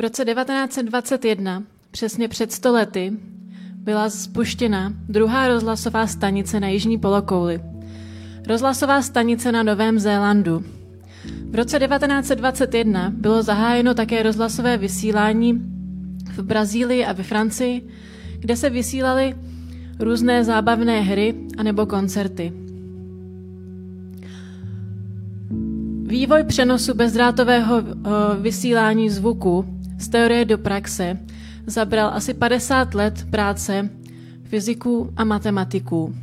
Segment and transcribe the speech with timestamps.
[0.00, 3.12] V roce 1921, přesně před stolety,
[3.74, 7.60] byla spuštěna druhá rozhlasová stanice na jižní polokouli.
[8.46, 10.64] Rozhlasová stanice na Novém Zélandu.
[11.50, 15.52] V roce 1921 bylo zahájeno také rozhlasové vysílání
[16.32, 17.88] v Brazílii a ve Francii,
[18.38, 19.36] kde se vysílaly
[19.98, 22.52] různé zábavné hry anebo koncerty.
[26.02, 27.82] Vývoj přenosu bezdrátového
[28.40, 31.18] vysílání zvuku z teorie do praxe
[31.66, 33.90] zabral asi 50 let práce
[34.44, 36.14] fyziků a matematiků.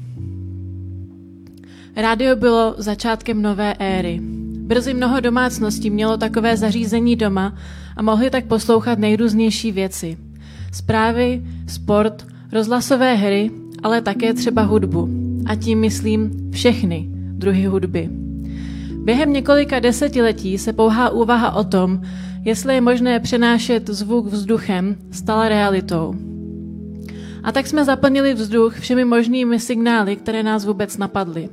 [1.96, 4.20] Rádio bylo začátkem nové éry.
[4.60, 7.56] Brzy mnoho domácností mělo takové zařízení doma
[7.96, 10.18] a mohli tak poslouchat nejrůznější věci.
[10.74, 13.52] Zprávy, sport, rozhlasové hry,
[13.84, 15.10] ale také třeba hudbu.
[15.46, 18.10] A tím myslím všechny druhy hudby.
[19.04, 22.02] Během několika desetiletí se pouhá úvaha o tom,
[22.48, 26.16] jestli je možné přenášet zvuk vzduchem, stala realitou.
[27.44, 31.50] A tak jsme zaplnili vzduch všemi možnými signály, které nás vůbec napadly.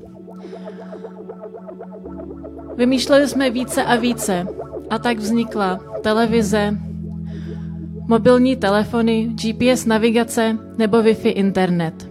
[2.77, 4.47] Vymýšleli jsme více a více
[4.91, 6.78] a tak vznikla televize,
[8.09, 12.11] mobilní telefony, GPS navigace nebo Wi-Fi internet.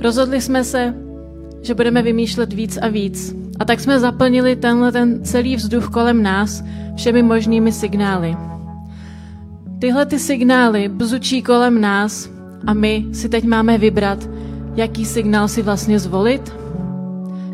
[0.00, 0.94] Rozhodli jsme se,
[1.62, 3.47] že budeme vymýšlet víc a víc.
[3.58, 6.64] A tak jsme zaplnili tenhle ten celý vzduch kolem nás
[6.96, 8.36] všemi možnými signály.
[9.78, 12.30] Tyhle ty signály bzučí kolem nás
[12.66, 14.28] a my si teď máme vybrat,
[14.74, 16.52] jaký signál si vlastně zvolit.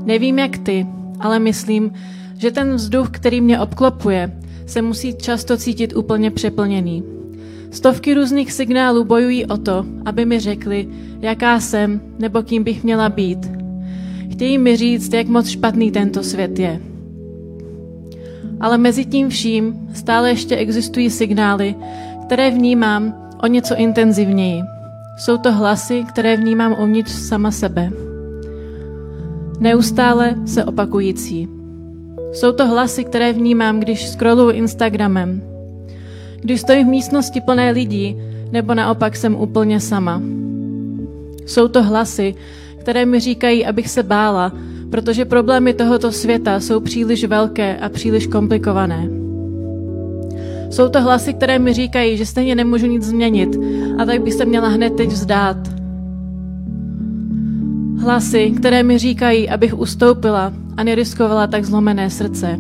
[0.05, 0.87] Nevím jak ty,
[1.21, 1.93] ale myslím,
[2.39, 7.05] že ten vzduch, který mě obklopuje, se musí často cítit úplně přeplněný.
[7.71, 10.89] Stovky různých signálů bojují o to, aby mi řekli,
[11.21, 13.64] jaká jsem nebo kým bych měla být.
[14.35, 16.81] Chtějí mi říct, jak moc špatný tento svět je.
[18.61, 21.75] Ale mezi tím vším stále ještě existují signály,
[22.27, 24.63] které vnímám o něco intenzivněji.
[25.19, 27.91] Jsou to hlasy, které vnímám uvnitř sama sebe.
[29.61, 31.49] Neustále se opakující.
[32.33, 35.43] Jsou to hlasy, které vnímám, když scrolluji Instagramem.
[36.41, 38.17] Když stojím v místnosti plné lidí,
[38.53, 40.23] nebo naopak jsem úplně sama.
[41.47, 42.35] Jsou to hlasy,
[42.85, 44.53] které mi říkají, abych se bála,
[44.91, 49.09] protože problémy tohoto světa jsou příliš velké a příliš komplikované.
[50.71, 53.57] Jsou to hlasy, které mi říkají, že stejně nemůžu nic změnit
[53.99, 55.57] a tak bych se měla hned teď vzdát.
[57.99, 62.59] Hlasy, které mi říkají, abych ustoupila a neriskovala tak zlomené srdce.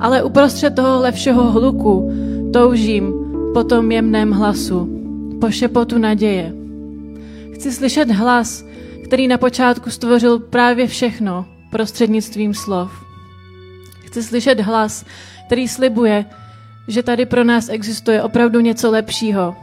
[0.00, 2.12] Ale uprostřed tohohle všeho hluku
[2.52, 3.12] toužím
[3.54, 4.88] po tom jemném hlasu,
[5.40, 6.61] po šepotu naděje.
[7.62, 8.64] Chci slyšet hlas,
[9.04, 12.90] který na počátku stvořil právě všechno prostřednictvím slov.
[14.06, 15.04] Chci slyšet hlas,
[15.46, 16.24] který slibuje,
[16.88, 19.54] že tady pro nás existuje opravdu něco lepšího.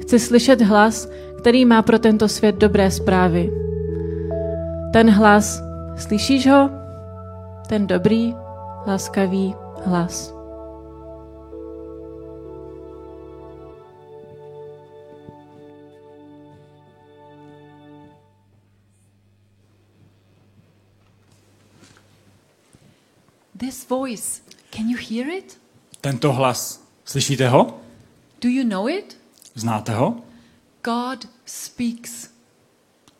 [0.00, 1.08] Chci slyšet hlas,
[1.38, 3.52] který má pro tento svět dobré zprávy.
[4.92, 5.62] Ten hlas,
[5.96, 6.70] slyšíš ho?
[7.68, 8.34] Ten dobrý,
[8.86, 10.33] laskavý hlas.
[23.58, 25.58] This voice, can you hear it?
[26.00, 27.80] Tento hlas, slyšíte ho?
[28.40, 29.16] Do you know it?
[29.54, 30.22] Znáte ho?
[30.82, 32.30] God speaks.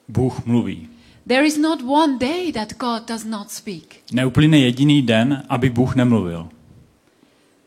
[0.08, 0.88] Bůh mluví.
[1.26, 3.96] There is not one day that God does not speak.
[4.12, 6.48] Neuplyne jediný den, aby Bůh nemluvil.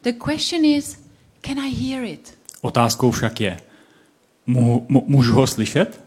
[0.01, 0.97] The question is,
[1.41, 2.37] can I hear it?
[2.61, 3.59] Otázkou však je,
[4.47, 6.03] můžu, můžu ho slyšet?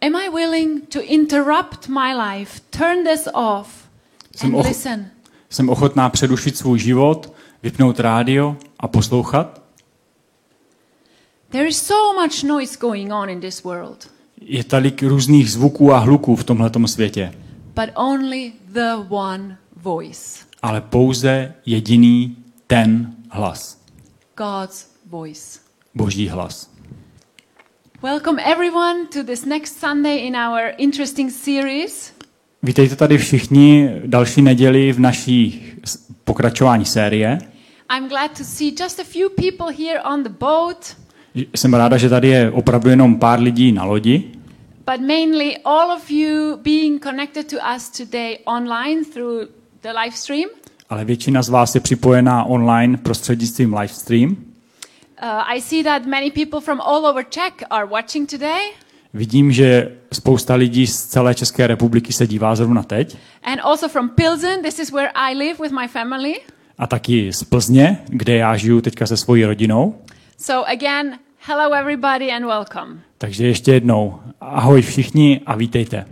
[0.00, 3.81] Am I willing to interrupt my life, turn this off
[4.36, 5.10] Jsem, och- listen?
[5.50, 7.32] jsem ochotná přerušit svůj život,
[7.62, 9.62] vypnout rádio a poslouchat?
[11.50, 15.98] There is so much noise going on in this world, Je tolik různých zvuků a
[15.98, 17.34] hluků v tomhletom světě,
[17.74, 22.36] but only the one voice, ale pouze jediný
[22.66, 23.78] ten hlas.
[24.36, 25.60] God's voice.
[25.94, 26.70] Boží hlas.
[28.02, 32.12] Welcome everyone to this next Sunday in our interesting series.
[32.62, 35.72] Vítejte tady všichni další neděli v naší
[36.24, 37.38] pokračování série.
[37.96, 40.96] I'm glad to see just a few people here on the boat,
[41.56, 44.30] Jsem ráda, že tady je opravdu jenom pár lidí na lodi,
[44.90, 49.48] but mainly all of you being connected to us today online through
[49.82, 50.48] the live stream.
[50.90, 54.30] ale většina z vás je připojená online prostřednictvím livestream.
[54.30, 54.36] Uh,
[55.54, 58.60] I see that many people from all over Czech are watching today.
[59.14, 63.16] Vidím, že spousta lidí z celé České republiky se dívá zrovna teď.
[63.42, 66.34] And also from Pilsen, this is where I live with my family.
[66.78, 69.98] A taky z Plzně, kde já žiju teďka se svojí rodinou.
[70.38, 73.00] So again, hello everybody and welcome.
[73.18, 76.04] Takže ještě jednou, ahoj všichni a vítejte.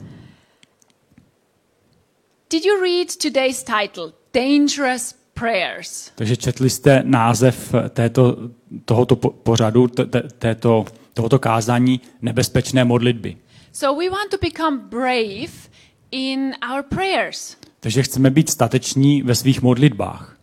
[2.51, 6.11] Did you read today's title, Dangerous Prayers?
[6.15, 8.37] Takže četli jste název této,
[8.85, 9.89] tohoto po- pořadu,
[10.39, 10.85] této,
[11.15, 13.37] tohoto kázání Nebezpečné modlitby.
[13.73, 15.53] So we want to become brave
[16.11, 17.57] in our prayers.
[17.81, 20.37] Takže chceme být stateční ve svých modlitbách.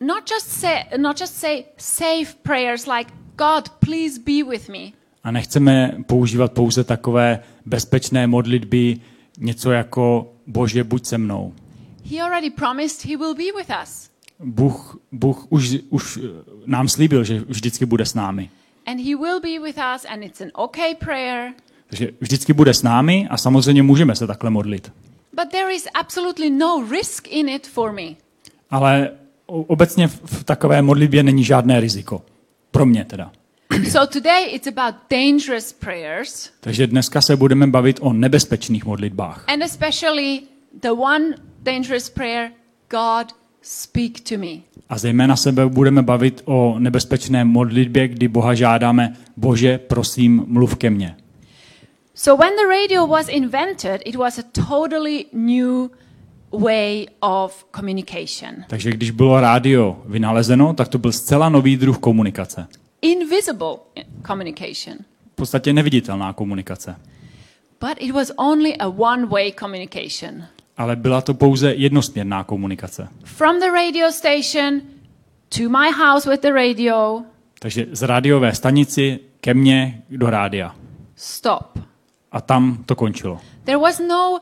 [0.00, 4.92] Not just say not just say safe prayers like God, please be with me.
[5.24, 8.96] A nechceme používat pouze takové bezpečné modlitby,
[9.38, 11.54] něco jako Bože, buď se mnou.
[12.10, 14.10] He already promised he will be with us.
[14.38, 16.18] Bůh, Bůh už, už
[16.66, 18.50] nám slíbil, že vždycky bude s námi.
[18.86, 21.52] And he will be with us and it's an okay prayer.
[21.86, 24.92] Takže vždycky bude s námi a samozřejmě můžeme se takhle modlit.
[25.32, 28.02] But there is absolutely no risk in it for me.
[28.70, 29.10] Ale
[29.46, 32.22] obecně v, v takové modlitbě není žádné riziko.
[32.70, 33.32] Pro mě teda.
[33.90, 39.44] so today it's about dangerous prayers Takže dneska se budeme bavit o nebezpečných modlitbách.
[39.48, 40.40] and especially
[40.82, 42.50] the one dangerous prayer,
[42.90, 44.62] God speak to me.
[44.88, 50.90] A zejména se budeme bavit o nebezpečné modlitbě, kdy Boha žádáme, Bože, prosím, mluv ke
[50.90, 51.16] mně.
[52.14, 55.88] So when the radio was invented, it was a totally new
[56.52, 58.64] way of communication.
[58.68, 62.66] Takže když bylo rádio vynalezeno, tak to byl zcela nový druh komunikace.
[63.02, 63.76] Invisible
[64.26, 64.96] communication.
[65.32, 66.96] V podstatě neviditelná komunikace.
[67.80, 70.44] But it was only a one-way communication.
[70.80, 73.08] Ale byla to pouze jednosměrná komunikace.
[73.24, 74.80] From the radio station
[75.48, 77.22] to my house with the radio,
[77.58, 80.74] Takže z rádiové stanici ke mně do rádia.
[81.16, 81.78] stop.
[82.32, 83.40] A tam to končilo.
[83.64, 84.40] There was no uh,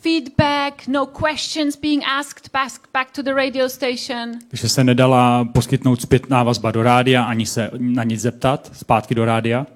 [0.00, 4.38] feedback, no questions being asked back, back to the radio station.
[4.48, 9.24] Takže se nedala poskytnout zpětná vazba do rádia, ani se na nic zeptat, zpátky do
[9.24, 9.66] rádia.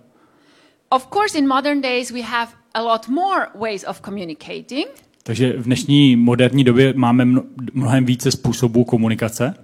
[0.89, 4.87] Of course, in modern days, we have a lot more ways of communicating.
[5.27, 7.43] Takže v dnešní moderní době máme mno-
[7.73, 9.55] mnohem více způsobů komunikace.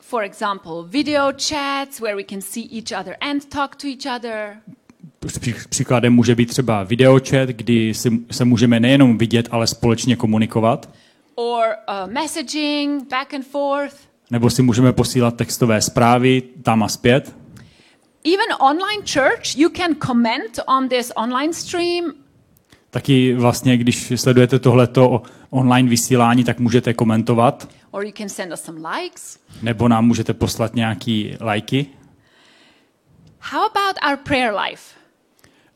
[0.00, 4.56] For example, video chats where we can see each other and talk to each other.
[5.20, 7.92] Pří- Příkladem může být třeba videočet, kdy
[8.30, 10.90] se můžeme nejenom vidět, ale společně komunikovat.
[11.34, 11.64] Or
[12.06, 13.96] uh, messaging back and forth.
[14.30, 17.36] Nebo si můžeme posílat textové zprávy tam a zpět.
[18.24, 22.12] Even online church, you can comment on this online stream
[22.92, 28.60] Taky vlastně, když sledujete tohleto online vysílání, tak můžete komentovat, or you can send us
[28.60, 29.38] some likes.
[29.62, 31.86] nebo nám můžete poslat nějaký lajky.
[33.40, 34.82] How about our prayer life?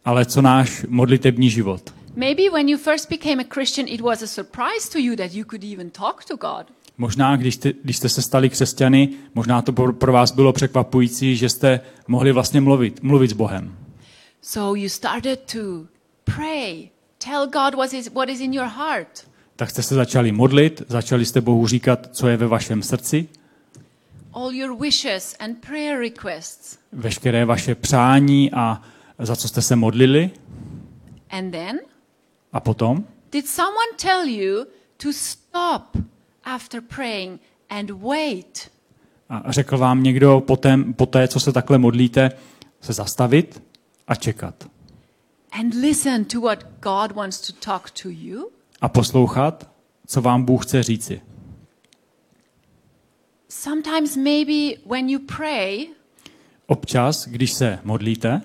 [0.04, 1.94] Ale co náš modlitební život?
[2.16, 5.44] Maybe when you first became a Christian, it was a surprise to you that you
[5.44, 6.66] could even talk to God.
[6.98, 11.36] Možná, když jste, když jste se stali křesťany, možná to pro, pro vás bylo překvapující,
[11.36, 13.76] že jste mohli vlastně mluvit, mluvit s Bohem.
[14.42, 15.86] So you started to
[16.24, 16.88] pray,
[17.30, 19.26] tell God what is, what is in your heart.
[19.56, 23.28] Tak jste se začali modlit, začali jste Bohu říkat, co je ve vašem srdci,
[24.32, 26.78] all your wishes and prayer requests.
[26.92, 28.82] veškeré vaše přání a
[29.18, 30.30] za co jste se modlili.
[31.30, 31.78] And then,
[32.52, 34.64] A potom, did someone tell you
[34.96, 35.96] to stop
[36.44, 38.70] after praying and wait?
[39.28, 42.30] a řekl vám někdo poté, poté, co se takhle modlíte,
[42.80, 43.62] se zastavit
[44.08, 44.68] a čekat.
[45.60, 48.50] And listen to what God wants to talk to you?
[48.80, 49.70] A poslouchat,
[50.06, 51.20] co vám Bůh chce říci.
[53.48, 55.86] Sometimes, maybe when you pray,
[56.66, 58.40] Občas, když se modlíte,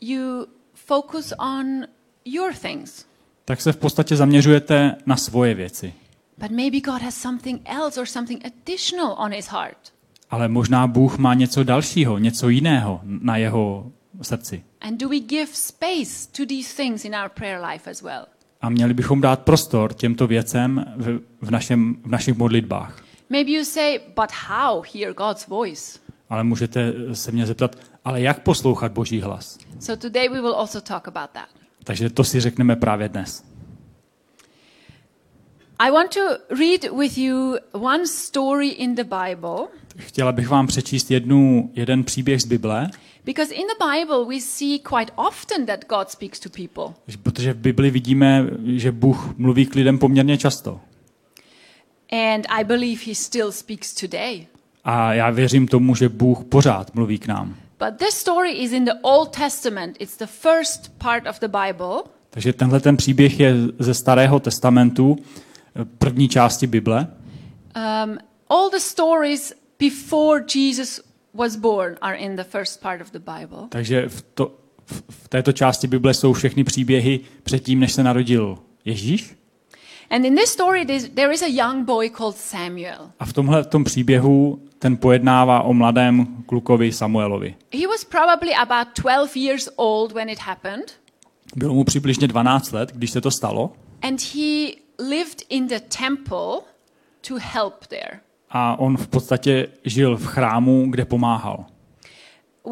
[0.00, 1.66] you focus on
[2.24, 3.04] your things.
[3.44, 5.94] tak se v podstatě zaměřujete na svoje věci.
[6.38, 9.92] But maybe God has something else or something additional on his heart.
[10.30, 13.92] Ale možná Bůh má něco dalšího, něco jiného na jeho
[14.24, 14.62] srdci.
[14.80, 18.24] And do we give space to these things in our prayer life as well?
[18.60, 23.02] A měli bychom dát prostor těmto věcem v, v, našem, v našich modlitbách.
[23.30, 25.98] Maybe you say, but how hear God's voice?
[26.28, 29.58] Ale můžete se mě zeptat, ale jak poslouchat Boží hlas?
[29.80, 31.48] So today we will also talk about that.
[31.84, 33.44] Takže to si řekneme právě dnes.
[35.78, 41.10] I want to read with you one story in the Bible Chtěla bych vám přečíst
[41.10, 42.90] jednu, jeden příběh z Bible,
[43.24, 46.94] because in the Bible we see quite often that God speaks to people.
[47.22, 50.80] protože v Bibli vidíme, že Bůh mluví k lidem poměrně často.
[52.12, 54.46] And I believe he still speaks today.
[54.84, 57.56] A já věřím tomu, že Bůh pořád mluví k nám.
[57.78, 59.96] But this story is in the Old Testament.
[60.00, 62.02] It's the first part of the Bible.
[62.30, 65.16] Takže tenhle ten příběh je ze Starého testamentu,
[65.98, 67.06] první části Bible.
[67.76, 71.00] Um, all the stories before Jesus
[71.34, 73.58] was born are in the first part of the Bible.
[73.68, 74.52] Takže v, to,
[74.84, 79.36] v, v této části Bible jsou všechny příběhy předtím, než se narodil Ježíš.
[80.10, 83.10] And in this story, there is a young boy called Samuel.
[83.20, 87.54] A v tomhle tom příběhu ten pojednává o mladém klukovi Samuelovi.
[87.74, 90.92] He was probably about 12 years old when it happened,
[91.56, 93.72] Bylo mu přibližně 12 let, když se to stalo.
[94.02, 96.58] and he lived in the temple
[97.28, 98.20] to help there.
[98.54, 101.64] A on v podstatě žil v chrámu, kde pomáhal.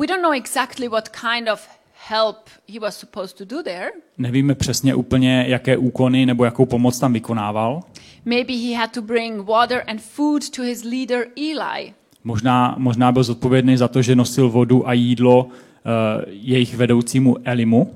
[0.01, 1.69] We don't know exactly what kind of
[2.09, 2.37] help
[2.73, 3.91] he was supposed to do there.
[4.19, 7.81] Nevíme přesně úplně, jaké úkony nebo jakou pomoc tam vykonával.
[8.25, 11.95] Maybe he had to bring water and food to his leader Eli.
[12.25, 15.51] Možná, možná byl zodpovědný za to, že nosil vodu a jídlo uh,
[16.27, 17.95] jejich vedoucímu Elimu,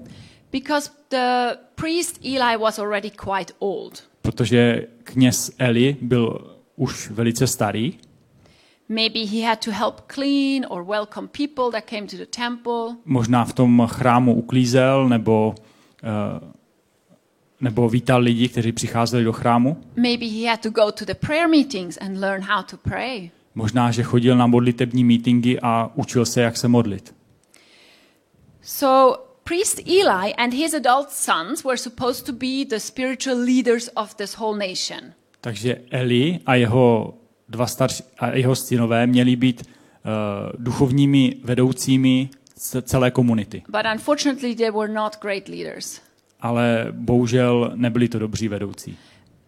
[0.53, 4.03] Because the priest Eli was already quite old.
[4.23, 7.99] protože kněz Eli byl už velice starý.
[8.89, 12.97] Maybe he had to help clean or welcome people that came to the temple.
[13.05, 15.55] Možná v tom chrámu uklízel nebo,
[16.03, 16.51] uh,
[17.61, 19.77] nebo vítal lidi, kteří přicházeli do chrámu.
[19.97, 23.31] Maybe he had to go to the prayer meetings and learn how to pray.
[23.55, 27.15] Možná, že chodil na modlitební mítingy a učil se, jak se modlit.
[28.63, 34.15] So, priest Eli and his adult sons were supposed to be the spiritual leaders of
[34.15, 35.13] this whole nation.
[35.45, 37.15] Takže Eli a jeho
[37.49, 39.73] dva starší a jeho synové měli být uh,
[40.59, 43.63] duchovními vedoucími ce- celé komunity.
[43.69, 46.01] But unfortunately, they were not great leaders.
[46.41, 48.97] Ale bohužel nebyli to dobří vedoucí,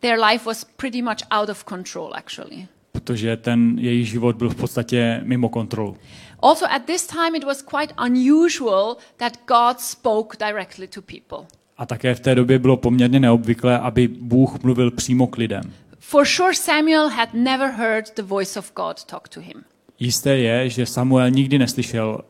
[0.00, 2.67] Their life was pretty much out of control, actually.
[2.93, 5.97] protože ten jejich život byl v podstatě mimo kontrolu.
[6.43, 11.38] Also, at this time, it was quite unusual that God spoke directly to people.
[11.79, 15.62] A také v té době bylo poměrně neobvyklé, aby Bůh mluvil přímo k lidem.
[16.08, 19.64] For sure, Samuel had never heard the voice of God talk to him.
[19.98, 22.20] Jisté je, že Samuel nikdy neslyšel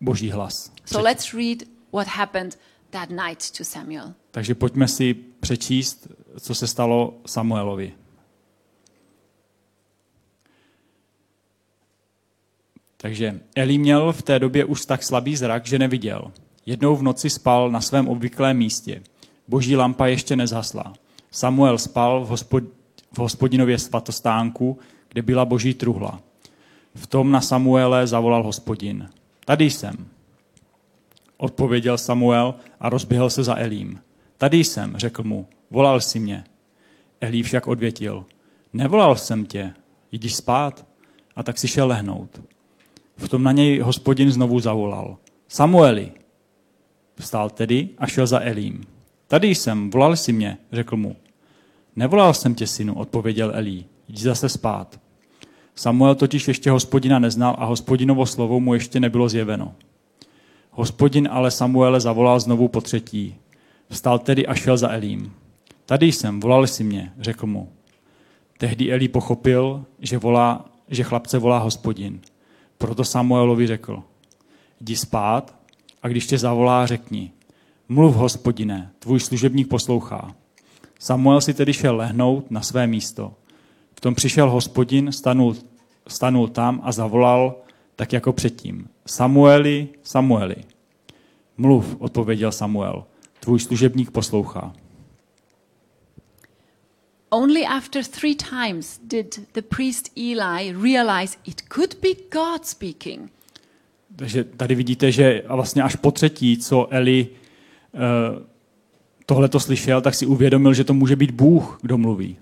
[0.00, 0.72] boží hlas.
[0.84, 1.62] So let's read
[1.92, 2.58] what happened
[2.90, 4.14] that night to Samuel.
[4.30, 6.08] Takže pojďme si přečíst,
[6.40, 7.92] co se stalo Samuelovi.
[12.96, 16.32] Takže Eli měl v té době už tak slabý zrak, že neviděl.
[16.66, 19.02] Jednou v noci spal na svém obvyklém místě.
[19.48, 20.92] Boží lampa ještě nezhasla.
[21.30, 22.64] Samuel spal v, hospod,
[23.12, 24.78] v hospodinově svatostánku,
[25.08, 26.20] kde byla boží truhla.
[26.94, 29.10] V tom na Samuele zavolal hospodin.
[29.44, 30.06] Tady jsem.
[31.36, 34.00] Odpověděl Samuel a rozběhl se za Elím.
[34.38, 36.44] Tady jsem, řekl mu, volal si mě.
[37.20, 38.24] Elí však odvětil,
[38.72, 39.74] nevolal jsem tě,
[40.12, 40.86] jdi spát.
[41.36, 42.42] A tak si šel lehnout.
[43.16, 45.16] V tom na něj hospodin znovu zavolal.
[45.48, 46.12] Samueli.
[47.20, 48.84] Vstál tedy a šel za Elím.
[49.28, 51.16] Tady jsem, volal si mě, řekl mu.
[51.96, 53.86] Nevolal jsem tě, synu, odpověděl Elí.
[54.08, 55.00] Jdi zase spát.
[55.74, 59.74] Samuel totiž ještě hospodina neznal a hospodinovo slovo mu ještě nebylo zjeveno.
[60.70, 63.36] Hospodin ale Samuele zavolal znovu po třetí.
[63.88, 65.32] Vstal tedy a šel za Elím.
[65.86, 67.72] Tady jsem, volal si mě, řekl mu.
[68.58, 72.20] Tehdy Elí pochopil, že, volá, že chlapce volá hospodin.
[72.78, 74.02] Proto Samuelovi řekl,
[74.80, 75.54] jdi spát
[76.02, 77.32] a když tě zavolá, řekni,
[77.88, 80.34] mluv hospodine, tvůj služebník poslouchá.
[81.02, 83.34] Samuel si tedy šel lehnout na své místo.
[83.94, 85.56] V tom přišel hospodin, stanul,
[86.08, 87.56] stanul tam a zavolal,
[87.96, 88.88] tak jako předtím.
[89.06, 90.56] Samueli, Samueli.
[91.56, 93.04] Mluv, odpověděl Samuel.
[93.40, 94.72] Tvůj služebník poslouchá.
[97.30, 103.32] Only after three times did the priest Eli realize it could be God speaking.
[104.16, 107.28] Takže tady vidíte, že vlastně až po třetí, co Eli
[107.92, 108.51] uh,
[109.32, 112.36] tohle to slyšel, tak si uvědomil, že to může být Bůh, kdo mluví.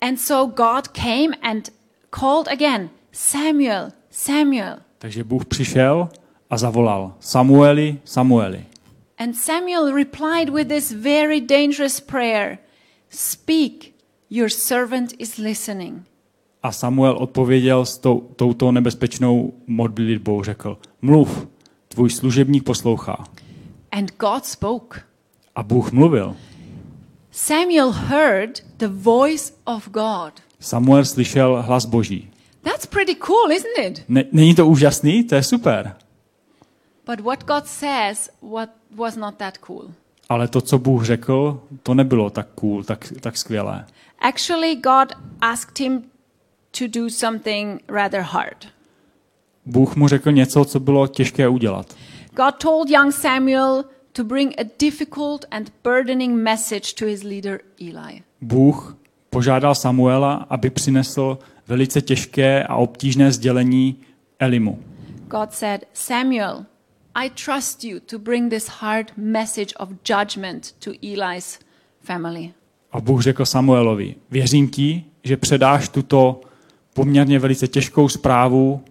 [0.00, 1.72] And so God came and
[2.20, 4.76] called again, Samuel, Samuel.
[4.98, 6.08] Takže Bůh přišel
[6.50, 8.64] a zavolal Samueli, Samueli.
[9.18, 12.58] And Samuel replied with this very dangerous prayer
[13.08, 13.72] Speak,
[14.30, 16.02] your servant is listening.
[16.62, 21.48] A Samuel odpověděl s tou, touto nebezpečnou modlitbou, řekl, mluv,
[21.88, 23.24] tvůj služebník poslouchá.
[23.92, 25.09] And God spoke.
[25.54, 26.36] A Bůh mluvil.
[27.30, 30.32] Samuel heard the voice of God.
[30.60, 32.30] Samuel slyšel hlas Boží.
[32.62, 34.04] That's pretty cool, isn't it?
[34.08, 35.24] Ne, není to úžasný?
[35.24, 35.96] To je super.
[37.06, 39.90] But what God says what was not that cool.
[40.28, 43.86] Ale to, co Bůh řekl, to nebylo tak cool, tak, tak skvělé.
[44.18, 46.02] Actually, God asked him
[46.78, 48.66] to do something rather hard.
[49.66, 51.94] Bůh mu řekl něco, co bylo těžké udělat.
[52.36, 53.84] God told young Samuel
[54.20, 58.22] to bring a difficult and burdening message to his leader Eli.
[58.40, 58.96] Bůh
[59.30, 63.96] požádal Samuela, aby přinesl velice těžké a obtížné sdělení
[64.38, 64.78] Elimu.
[65.28, 66.64] God said, Samuel,
[67.14, 71.58] I trust you to bring this hard message of judgment to Eli's
[72.02, 72.52] family.
[72.92, 76.40] A Bůh řekl Samuelovi, věřím ti, že předáš tuto
[76.94, 78.84] poměrně velice těžkou zprávu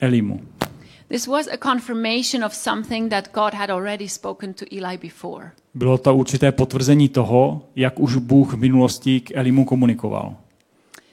[0.00, 0.40] Elimu.
[1.08, 5.50] This was a confirmation of something that God had already spoken to Eli before.
[5.74, 10.36] Bylo to určité potvrzení toho, jak už Bůh v minulosti k Elimu komunikoval.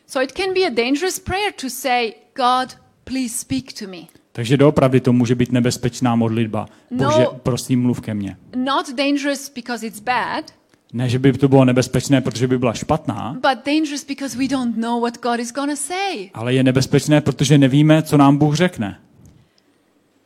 [0.08, 3.98] So it can be a dangerous prayer to say, God, please speak to me.
[4.32, 6.66] Takže doopravdy to může být nebezpečná modlitba.
[6.92, 7.06] No.
[7.06, 8.38] Bože, prosím, mluv ke mně.
[8.56, 10.54] Not dangerous because it's bad,
[10.94, 14.78] Ne, že by to bylo nebezpečné, protože by byla špatná, but dangerous because we don't
[14.78, 16.30] know what God is going to say.
[16.34, 19.00] ale je nebezpečné, protože nevíme, co nám Bůh řekne.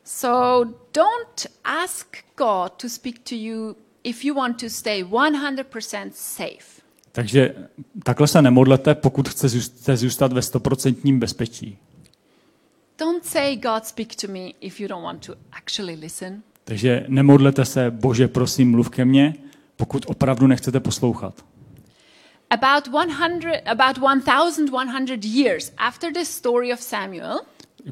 [0.10, 6.82] So don't ask God to speak to you if you want to stay 100% safe.
[7.12, 7.56] Takže
[8.04, 11.78] takhle se nemodlete, pokud chcete zůstat ve stoprocentním bezpečí.
[13.00, 16.44] Don't say, God, speak to me if you don't want to actually listen.
[16.64, 19.36] Takže nemodlete se, Bože, prosím, mluv ke mně,
[19.76, 21.46] pokud opravdu nechcete poslouchat.
[22.50, 27.40] About 100, about 1100 years after the story of Samuel,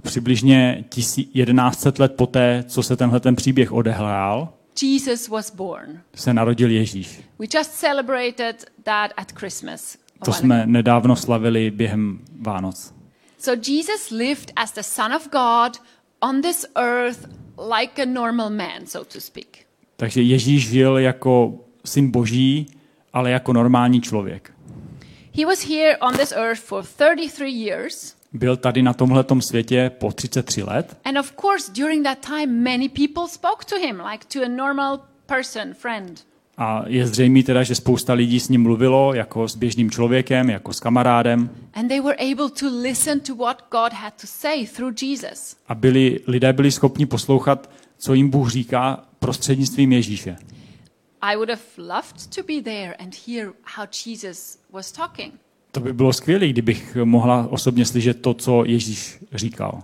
[0.01, 6.01] Přibližně 1100 let poté, co se tenhle ten příběh odehrál, Jesus was born.
[6.15, 7.19] se narodil Ježíš.
[7.39, 9.97] We just celebrated that at Christmas.
[10.25, 12.93] To jsme nedávno slavili během Vánoc.
[13.37, 15.81] So Jesus lived as the Son of God
[16.21, 17.29] on this earth
[17.73, 19.47] like a normal man, so to speak.
[19.97, 22.67] Takže Ježíš žil jako syn boží,
[23.13, 24.51] ale jako normální člověk.
[25.37, 28.15] He was here on this earth for 33 years.
[28.35, 32.89] Byl tady na tomhletom světě po 33 let And of course, during that time, many
[32.89, 36.25] people spoke to him like to a normal person, friend.
[36.57, 40.73] a je zřejmé teda, že spousta lidí s ním mluvilo jako s běžným člověkem, jako
[40.73, 45.01] s kamarádem And they were able to listen to what God had to say through
[45.01, 45.55] Jesus.
[45.67, 50.35] a byli, lidé byli schopni poslouchat, co jim Bůh říká prostřednictvím Ježíše.
[51.21, 55.33] I would have loved to be there and hear how Jesus was talking.
[55.75, 59.83] To by bylo skvělé, kdybych mohla osobně slyšet to, co Ježíš říkal.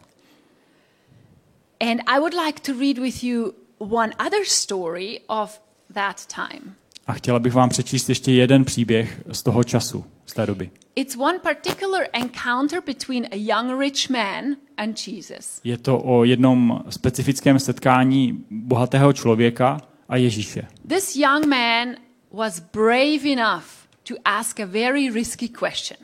[1.80, 5.62] And I would like to read with you one other story of
[5.93, 6.73] that time.
[7.08, 10.71] A chtěla bych vám přečíst ještě jeden příběh z toho času, z té doby.
[10.95, 15.62] It's one particular encounter between a young rich man and Jesus.
[15.63, 20.67] Je to o jednom specifickém setkání bohatého člověka a Ježíše.
[20.88, 21.95] This young man
[22.32, 25.98] was brave enough to ask a very risky question.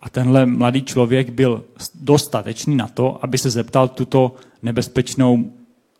[0.00, 5.52] A tenhle mladý člověk byl dostatečný na to, aby se zeptal tuto nebezpečnou,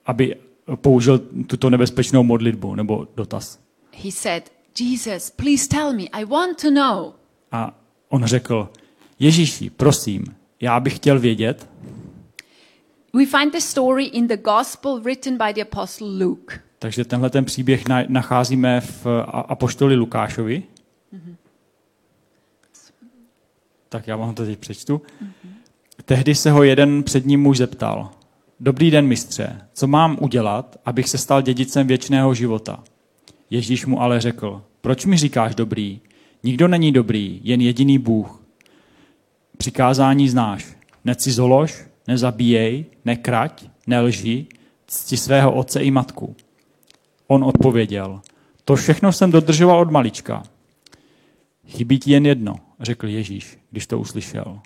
[0.06, 0.36] aby
[0.74, 3.58] použil tuto nebezpečnou modlitbu nebo dotaz.
[4.04, 7.12] He said, Jesus, please tell me, I want to know.
[7.52, 8.68] A on řekl,
[9.18, 10.24] Ježíši, prosím,
[10.60, 11.68] já bych chtěl vědět,
[13.14, 16.60] We find the story in the gospel written by the apostle Luke.
[16.78, 19.06] takže tenhle ten příběh na- nacházíme v
[19.48, 20.62] Apoštoli Lukášovi.
[23.92, 25.02] Tak já vám to teď přečtu.
[26.04, 28.10] Tehdy se ho jeden před ním muž zeptal.
[28.60, 32.84] Dobrý den, mistře, co mám udělat, abych se stal dědicem věčného života?
[33.50, 36.00] Ježíš mu ale řekl, proč mi říkáš dobrý?
[36.42, 38.42] Nikdo není dobrý, jen jediný Bůh.
[39.56, 40.76] Přikázání znáš.
[41.04, 44.46] Necizolož, nezabíjej, nekrať, nelži,
[44.86, 46.36] cti svého otce i matku.
[47.26, 48.20] On odpověděl,
[48.64, 50.42] to všechno jsem dodržoval od malička.
[51.66, 54.60] Chybí ti jen jedno, řekl Ježíš, když to uslyšel.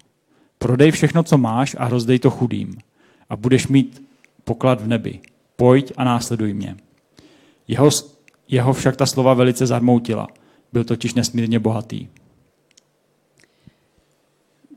[0.58, 2.78] Prodej všechno, co máš a rozdej to chudým
[3.28, 4.02] a budeš mít
[4.44, 5.20] poklad v nebi.
[5.56, 6.76] Pojď a následuj mě.
[7.68, 7.90] Jeho,
[8.48, 10.28] jeho však ta slova velice zarmoutila.
[10.72, 12.08] Byl totiž nesmírně bohatý.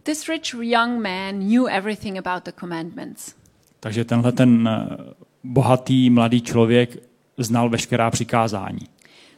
[0.03, 3.35] This rich young man knew everything about the commandments.
[3.79, 4.97] Takže tenhle ten eh,
[5.43, 6.97] bohatý mladý člověk
[7.37, 8.87] znal veškerá přikázání.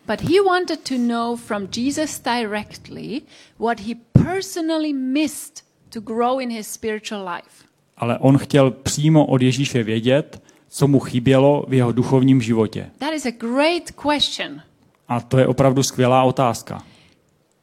[0.08, 3.22] But he wanted to know from Jesus directly
[3.60, 7.66] what he personally missed to grow in his spiritual life.
[7.98, 12.90] Ale on chtěl přímo od Ježíše vědět, co mu chybělo v jeho duchovním životě.
[12.98, 14.62] That is a great question.
[15.08, 16.84] A to je opravdu skvělá otázka.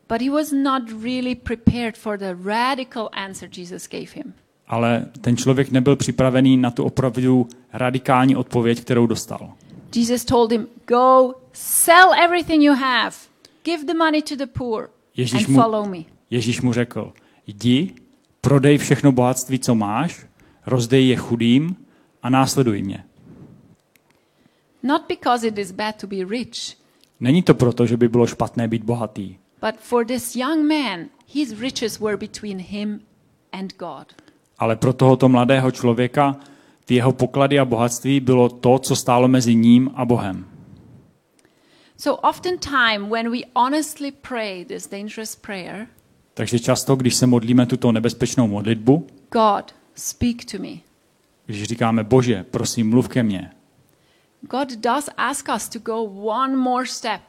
[0.09, 4.35] But he was not really prepared for the radical answer Jesus gave him.
[4.69, 9.53] Ale ten člověk nebyl připravený na tu opravdu radikální odpověď, kterou dostal.
[9.97, 13.17] Jesus told him, Go sell everything you have,
[13.65, 15.99] give the money to the poor, Ježíš and mu- follow me.
[16.31, 17.13] Ježíš mu řekl,
[17.47, 17.95] jdi,
[18.41, 20.27] prodej všechno bohatství, co máš,
[20.67, 21.77] rozdej je chudým
[22.23, 23.05] a následuj mě.
[24.83, 26.77] Not because it is bad to be rich,
[27.21, 31.61] Není to proto, že by bylo špatné být bohatý, but for this young man, his
[31.61, 33.01] riches were between him
[33.53, 34.07] and God.
[34.59, 36.37] ale pro tohoto mladého člověka
[36.89, 40.47] ty jeho poklady a bohatství bylo to, co stálo mezi ním a Bohem.
[41.97, 45.87] So oftentimes when we honestly pray this dangerous prayer,
[46.35, 50.69] Takže často, když se modlíme tuto nebezpečnou modlitbu, God, speak to me.
[51.47, 53.51] když říkáme, Bože, prosím, mluv ke mně,
[54.41, 57.21] God does ask us to go one more step,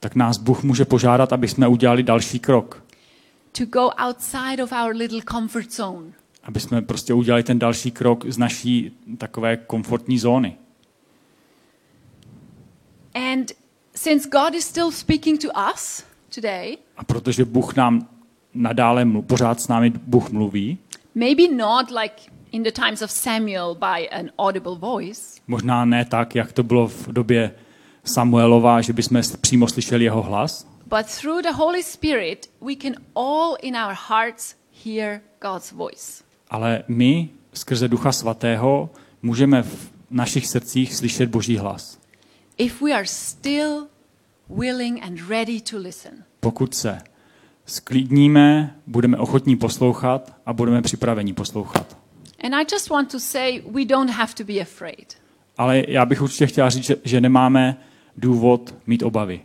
[0.00, 2.84] tak nás Bůh může požádat, aby jsme udělali další krok.
[3.58, 6.12] to go outside of our little comfort zone.
[6.44, 10.56] Aby jsme prostě udělali ten další krok z naší takové komfortní zóny.
[13.14, 13.52] And
[13.94, 16.04] since God is still speaking to us
[16.34, 18.08] today, A protože Bůh nám
[18.54, 20.78] nadále mlu, pořád s námi Bůh mluví,
[21.14, 22.14] maybe not like
[22.52, 26.88] in the times of Samuel by an audible voice, možná ne tak, jak to bylo
[26.88, 27.54] v době
[28.04, 33.56] Samuelova, že bychom přímo slyšeli jeho hlas, but through the Holy Spirit, we can all
[33.62, 34.54] in our hearts
[34.84, 36.23] hear God's voice.
[36.50, 38.90] Ale my skrze Ducha Svatého
[39.22, 41.98] můžeme v našich srdcích slyšet Boží hlas.
[42.58, 43.86] If we are still
[44.48, 46.24] willing and ready to listen.
[46.40, 46.98] Pokud se
[47.66, 51.96] sklidníme, budeme ochotní poslouchat a budeme připraveni poslouchat.
[52.44, 55.14] And I just want to say we don't have to be afraid.
[55.56, 57.76] Ale já bych určitě chtěla říct, že, že nemáme
[58.16, 59.40] důvod mít obavy.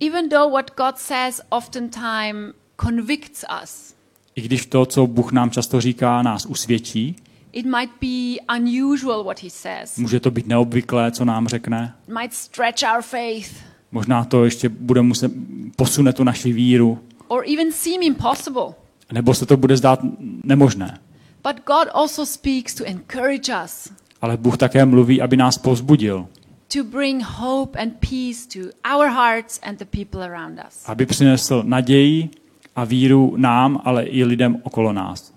[0.00, 3.94] Even though what God says oftentimes convicts us,
[4.38, 7.16] I když to, co Bůh nám často říká, nás usvědčí,
[7.52, 12.34] it might be unusual what He says, může to být neobvyklé, co nám řekne, might
[12.34, 13.50] stretch our faith,
[13.92, 15.32] možná to ještě bude muset
[15.76, 16.98] posune tu naši víru,
[17.28, 18.74] or even seem impossible.
[19.12, 20.00] nebo se to bude zdát
[20.44, 20.98] nemožné.
[21.42, 26.26] But God also speaks to encourage us, Ale Bůh také mluví, aby nás povzbudil,
[26.72, 28.58] to bring hope and peace to
[28.96, 30.82] our hearts and the people around us.
[30.86, 32.30] aby přinesl naději
[32.78, 35.34] a víru nám, ale i lidem okolo nás.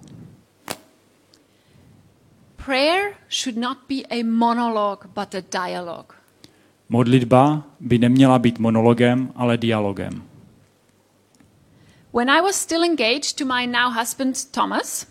[2.66, 6.16] Prayer should not be a monologue, but a dialogue.
[6.90, 10.24] Modlitba by neměla být monologem, ale dialogem.
[12.14, 15.08] When I was still engaged to my now husband Thomas,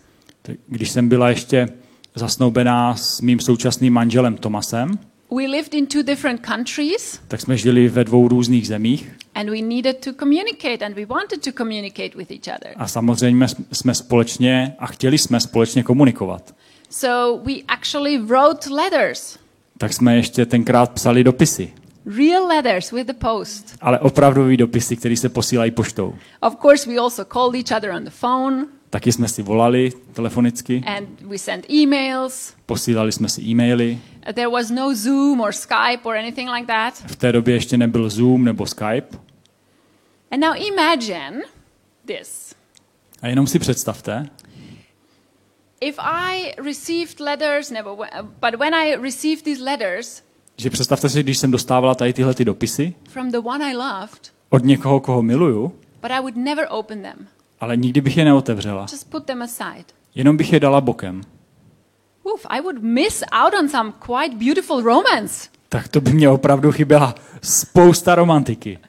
[0.67, 1.67] Když jsem byla ještě
[2.15, 4.99] zasnoubená s mým současným manželem Tomasem,
[5.35, 9.61] we lived in two different countries tak jsme žili ve dvou různých zemích and we
[9.61, 12.73] needed to communicate and we wanted to communicate with each other.
[12.77, 16.55] a samozřejmě jsme společně a chtěli jsme společně komunikovat.
[16.89, 19.37] So we actually wrote letters,
[19.77, 21.73] Tak jsme ještě tenkrát psali dopisy,
[22.05, 23.75] real letters with the post.
[23.81, 26.15] ale opravdový dopisy, které se posílají poštou.
[26.41, 30.83] Of course, we also called each other on the phone Taky jsme si volali telefonicky,
[30.85, 32.53] and we sent emails.
[32.65, 33.97] posílali jsme si e-maily.
[34.25, 36.93] There was no Zoom or Skype or anything like that.
[36.93, 39.17] V té době ještě nebyl Zoom nebo Skype.
[40.31, 41.41] And now imagine
[42.05, 42.55] this.
[43.21, 44.29] A jenom si představte,
[45.81, 50.23] If I received letters, never, but when I received these letters
[50.57, 54.33] že představte si, když jsem dostávala tady tyhle ty dopisy from the one I loved,
[54.49, 55.67] od někoho, koho miluju,
[56.01, 57.27] but I would never open them,
[57.59, 58.85] ale nikdy bych je neotevřela.
[58.91, 59.85] just put them aside.
[60.15, 61.21] Jenom bych je dala bokem.
[62.25, 65.49] Oof, I would miss out on some quite beautiful romance.
[65.69, 68.79] Tak to by mě opravdu chyběla spousta romantiky.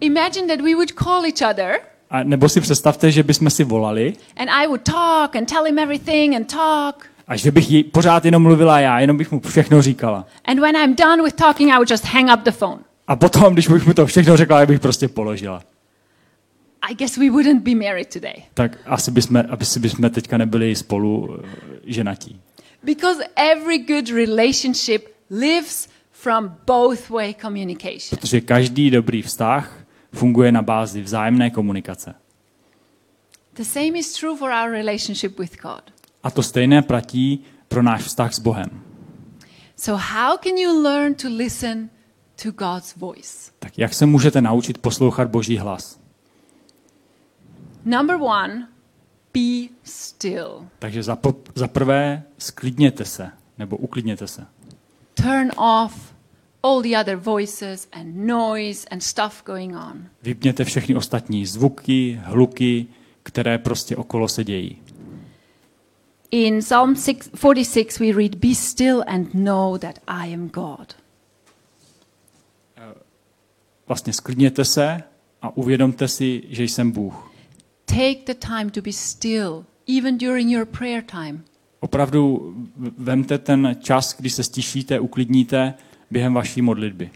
[0.00, 1.80] Imagine that we would call each other
[2.10, 5.78] A nebo si představte, že bychom si volali and I would talk and tell him
[5.78, 7.06] everything and talk.
[7.28, 10.26] a že bych jí pořád jenom mluvila já, jenom bych mu všechno říkala.
[10.44, 12.78] And when I'm done with talking, I would just hang up the phone.
[13.06, 15.62] A potom, když bych mu to všechno řekla, já bych prostě položila.
[16.90, 18.42] I guess we wouldn't be married today.
[18.54, 21.48] Tak asi bychom, asi bychom teďka nebyli spolu eh,
[21.86, 22.40] ženatí.
[22.82, 28.18] Because every good relationship lives from both way communication.
[28.18, 32.14] Protože každý dobrý vztah funguje na bázi vzájemné komunikace.
[33.54, 35.82] The same is true for our relationship with God.
[36.22, 38.82] A to stejné platí pro náš vztah s Bohem.
[39.76, 41.90] So, how can you learn to listen
[42.42, 43.50] to God's voice?
[43.58, 46.01] Tak jak se můžete naučit poslouchat Boží hlas?
[47.84, 48.68] Number one,
[49.34, 50.68] be still.
[50.78, 54.46] Takže za, po, za prvé sklidněte se, nebo uklidněte se.
[55.14, 56.12] Turn off
[56.62, 60.06] all the other voices and noise and stuff going on.
[60.22, 62.86] Vypněte všechny ostatní zvuky, hluky,
[63.22, 64.82] které prostě okolo se dějí.
[66.30, 70.96] In Psalm 6, 46, we read, Be still and know that I am God.
[73.86, 75.02] Vlastně sklidněte se
[75.42, 77.31] a uvědomte si, že jsem Bůh.
[77.96, 81.44] Take the time to be still, even during your prayer time.
[81.80, 82.54] opravdu
[82.98, 85.74] vemte ten čas, kdy se stišíte, uklidníte
[86.10, 87.10] během vaší modlitby.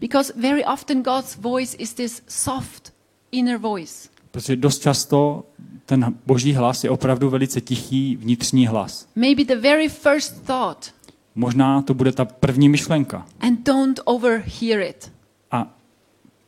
[0.00, 2.94] Because very often God's voice is this soft
[3.32, 4.08] inner voice.
[4.30, 5.44] Protože dost často
[5.86, 9.08] ten boží hlas je opravdu velice tichý vnitřní hlas.
[9.14, 10.94] Maybe the very first thought,
[11.34, 13.26] Možná to bude ta první myšlenka.
[13.40, 15.12] and don't overhear it.
[15.50, 15.74] A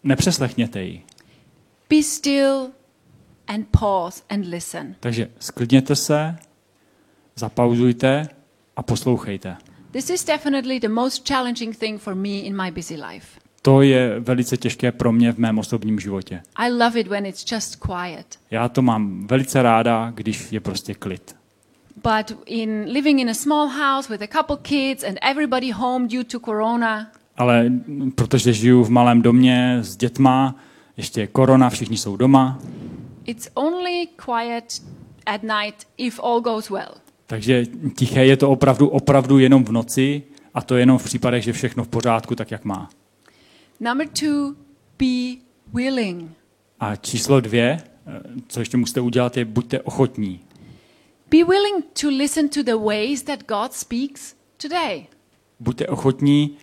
[0.02, 1.02] nepřeslechněte ji.
[1.90, 2.70] Be still
[3.48, 4.94] and pause and listen.
[5.00, 6.36] Takže sklidněte se,
[7.36, 8.28] zapauzujte
[8.76, 9.56] a poslouchejte.
[9.90, 13.40] This is definitely the most challenging thing for me in my busy life.
[13.62, 16.42] To je velice těžké pro mě v mém osobním životě.
[16.56, 18.38] I love it when it's just quiet.
[18.50, 21.36] Já to mám velice ráda, když je prostě klid.
[21.96, 26.24] But in living in a small house with a couple kids and everybody home due
[26.24, 27.06] to corona,
[27.36, 27.70] Ale
[28.14, 30.56] protože žiju v malém domě s dětma,
[30.96, 32.58] ještě je korona, všichni jsou doma,
[33.28, 34.82] it's only quiet
[35.26, 36.94] at night if all goes well.
[37.26, 40.22] takže tiché je to opravdu, opravdu jenom v noci
[40.54, 42.88] a to jenom v případech, že všechno v pořádku, tak jak má.
[43.80, 44.54] Number two,
[44.98, 45.40] be
[45.74, 46.30] willing.
[46.80, 50.40] A číslo dvě, eh, co ještě musíte udělat, je buďte ochotní.
[51.30, 55.06] Be willing to listen to the ways that God speaks today.
[55.60, 56.56] Buďte ochotní uh,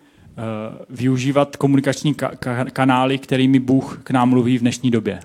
[0.89, 5.19] využívat komunikační ka- ka- kanály, kterými Bůh k nám mluví v dnešní době.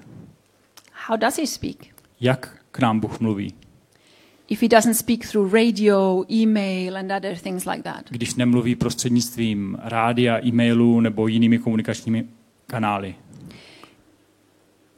[1.10, 1.94] How does He speak?
[2.20, 3.54] Jak k nám Bůh mluví?
[4.48, 8.10] If He doesn't speak through radio, email, and other things like that.
[8.10, 12.28] Když nemluví prostřednictvím rádia, e-mailu nebo jinými komunikačními
[12.66, 13.14] kanály.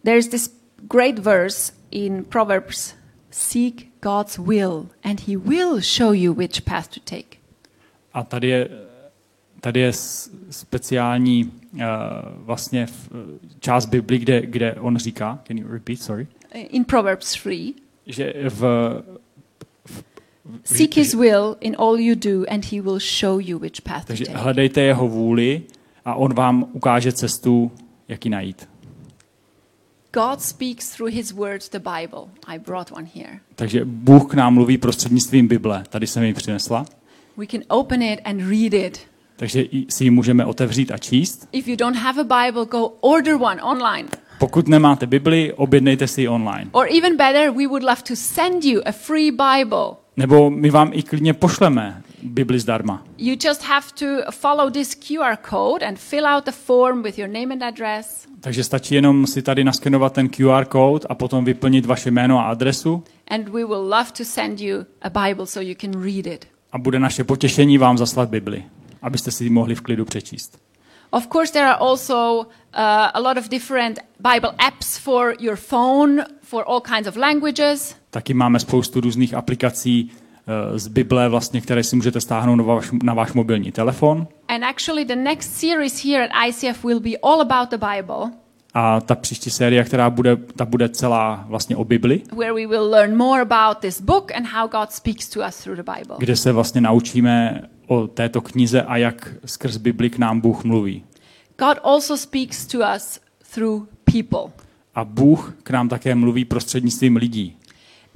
[0.04, 2.94] There's this great verse in Proverbs
[3.30, 7.36] Seek God's will, and He will show you which path to take.
[8.12, 8.68] A tady je,
[9.62, 9.92] tady je
[10.50, 11.80] speciální uh,
[12.36, 13.10] vlastně v,
[13.60, 17.74] část Bibli, kde, kde on říká, can you repeat, sorry, In Proverbs 3,
[18.06, 19.02] že v,
[20.64, 24.06] seek His will in all you do, and He will show you which path to
[24.06, 24.38] takže take.
[24.38, 25.62] hledejte jeho vůli
[26.04, 27.72] a on vám ukáže cestu,
[28.08, 28.68] jak ji najít.
[30.12, 32.22] God speaks through His words, the Bible.
[32.46, 33.40] I brought one here.
[33.54, 35.84] Takže Bůh k nám mluví prostřednictvím Bible.
[35.88, 36.86] Tady jsem ji přinesla.
[37.36, 39.11] We can open it and read it.
[39.36, 41.48] Takže si ji můžeme otevřít a číst.
[41.52, 44.08] If you don't have a Bible, go order one online.
[44.38, 46.66] Pokud nemáte Bibli, objednejte si ji online.
[46.72, 49.96] Or even better, we would love to send you a free Bible.
[50.16, 53.02] Nebo my vám i klidně pošleme Bibli zdarma.
[53.18, 57.28] You just have to follow this QR code and fill out the form with your
[57.30, 58.26] name and address.
[58.40, 62.42] Takže stačí jenom si tady naskenovat ten QR kód a potom vyplnit vaše jméno a
[62.42, 66.46] adresu And we will love to send you a Bible so you can read it.
[66.72, 68.64] a bude naše potěšení vám zaslat Bibli,
[69.02, 70.58] abyste si ji mohli v klidu přečíst.
[71.10, 72.44] Of course, there are also uh,
[73.14, 77.96] a lot of different Bible apps for your phone for all kinds of languages.
[78.10, 80.10] Taky máme spoustu různých aplikací
[80.46, 84.26] eh, z Bible, vlastně, které si můžete stáhnout na váš, na váš mobilní telefon.
[84.48, 88.30] And actually, the next series here at ICF will be all about the Bible,
[88.74, 92.90] A ta příští série, která bude, ta bude celá vlastně o Bibli, where we will
[92.90, 96.16] learn more about this book and how God speaks to us through the Bible.
[96.18, 101.04] kde se vlastně naučíme o této knize a jak skrz Bibli k nám Bůh mluví.
[101.58, 103.20] God also speaks to us
[103.54, 104.52] through people.
[104.94, 107.56] A Bůh k nám také mluví prostřednictvím lidí.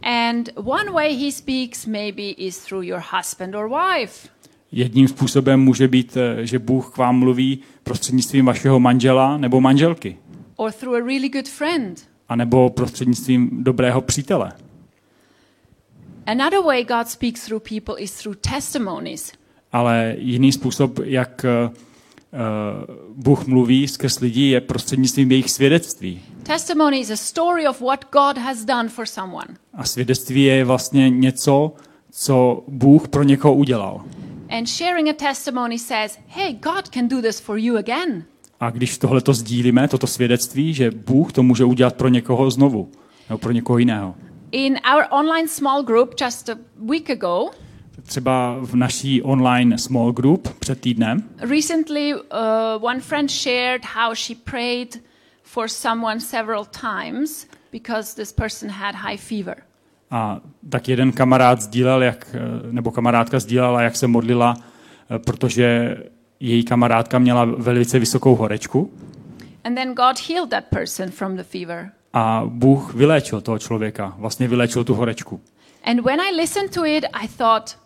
[0.02, 4.28] And one way he speaks maybe is through your husband or wife,
[4.72, 10.16] Jedním způsobem může být, eh, že Bůh k vám mluví prostřednictvím vašeho manžela nebo manželky,
[10.56, 12.08] or through a really good friend.
[12.28, 14.52] anebo prostřednictvím dobrého přítele.
[16.26, 19.32] Another way God speaks through people is through testimonies.
[19.72, 21.70] Ale jiný způsob, jak eh,
[23.14, 26.22] Bůh mluví skrz lidi, je prostřednictvím jejich svědectví.
[26.42, 29.46] Testimony is a story of what God has done for someone.
[29.74, 31.72] A svědectví je vlastně něco,
[32.10, 34.04] co Bůh pro někoho udělal.
[34.48, 38.24] And sharing a testimony says, hey, God can do this for you again.
[38.60, 42.90] A když tohle to sdílíme, toto svědectví, že Bůh to může udělat pro někoho znovu,
[43.28, 44.14] nebo pro někoho jiného.
[44.52, 46.54] In our online small group just a
[46.86, 47.50] week ago,
[48.02, 52.20] Třeba v naší online small group před týdnem recently uh,
[52.80, 55.02] one friend shared how she prayed
[55.42, 59.56] for someone several times because this person had high fever.
[60.10, 65.96] a tak jeden kamarád sdílel, jak, eh, nebo kamarádka sdílela, jak se modlila, eh, protože
[66.40, 68.92] její kamarádka měla velice vysokou horečku
[69.64, 71.90] And then God healed that person from the fever.
[72.12, 75.40] a Bůh vyléčil toho člověka, vlastně vyléčil tu horečku.
[75.84, 77.78] And when I listened to it, I thought,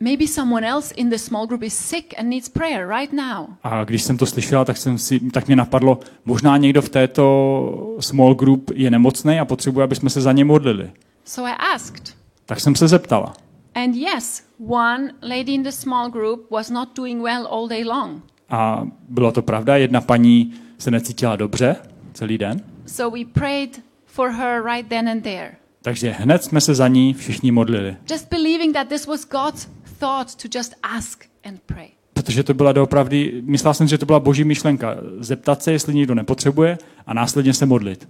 [0.00, 3.46] maybe someone else in the small group is sick and needs prayer right now.
[3.62, 7.96] A když jsem to slyšela, tak, jsem si, tak mě napadlo, možná někdo v této
[8.00, 10.90] small group je nemocný a potřebuje, aby jsme se za ně modlili.
[11.24, 12.14] So I asked,
[12.46, 13.32] Tak jsem se zeptala.
[13.74, 18.22] And yes, one lady in the small group was not doing well all day long.
[18.50, 21.76] A bylo to pravda, jedna paní se necítila dobře
[22.14, 25.52] celý den, So we prayed for her right then and there.
[25.82, 27.96] takže hned jsme se za ní všichni modlili.
[28.10, 31.88] Just believing that this was God's thought to just ask and pray.
[32.14, 34.96] Protože to byla doopravdy, myslel jsem, že to byla boží myšlenka.
[35.18, 38.08] Zeptat se, jestli někdo nepotřebuje a následně se modlit.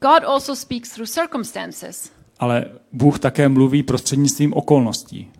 [0.00, 2.12] God also speaks through circumstances.
[2.42, 5.30] Ale Bůh také mluví prostřednictvím okolností,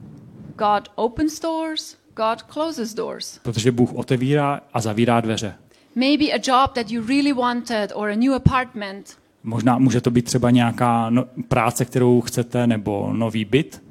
[0.59, 3.39] God opens doors, God closes doors.
[3.43, 5.55] protože Bůh otevírá a zavírá dveře.
[5.95, 10.25] Maybe a job that you really wanted or a new apartment, Možná může to být
[10.25, 13.83] třeba nějaká no, práce, kterou chcete, nebo nový byt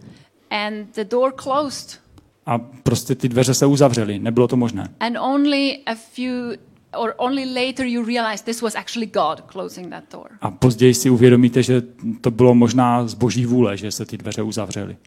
[0.50, 2.00] and the door closed,
[2.46, 4.20] a prostě ty dveře se uzavřely.
[4.20, 4.90] Nebylo to možné.
[5.00, 6.58] and only a few
[6.98, 10.30] or only later you realize this was actually God closing that door.
[10.42, 11.82] A později si uvědomíte, že
[12.22, 14.98] to bylo možná z boží vůle, že se ty dveře uzavřely.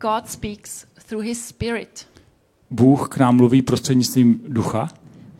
[0.00, 2.06] God speaks through his spirit.
[2.70, 4.88] Bůh k nám mluví prostřednictvím ducha,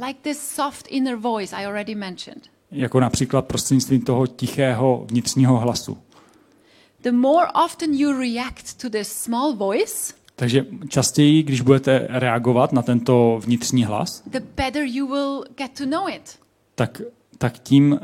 [0.06, 2.42] Like this soft inner voice I already mentioned.
[2.70, 5.98] jako například prostřednictvím toho tichého vnitřního hlasu.
[7.02, 12.82] The more often you react to this small voice, Takže častěji, když budete reagovat na
[12.82, 16.38] tento vnitřní hlas, the better you will get to know it.
[16.74, 17.02] tak,
[17.38, 18.00] tak tím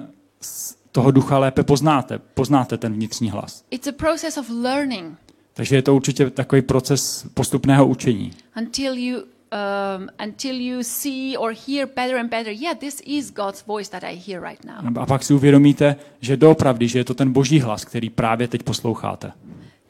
[0.93, 2.19] toho ducha lépe poznáte.
[2.19, 3.65] Poznáte ten vnitřní hlas.
[3.71, 5.19] It's a process of learning
[5.55, 8.33] Takže je to určitě takový proces postupného učení.
[8.59, 12.53] until you um, until you see or hear better and better.
[12.53, 15.03] Yeah, this is God's voice that I hear right now.
[15.03, 18.63] A pak si uvědomíte, že doopravdy, že je to ten boží hlas, který právě teď
[18.63, 19.33] posloucháte.